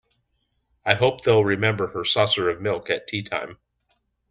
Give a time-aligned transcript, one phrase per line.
[0.83, 3.59] I hope they’ll remember her saucer of milk at tea-time.